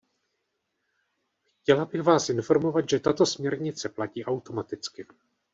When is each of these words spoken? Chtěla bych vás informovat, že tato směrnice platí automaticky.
Chtěla 1.59 1.85
bych 1.85 2.01
vás 2.01 2.29
informovat, 2.29 2.89
že 2.89 2.99
tato 2.99 3.25
směrnice 3.25 3.89
platí 3.89 4.25
automaticky. 4.25 5.05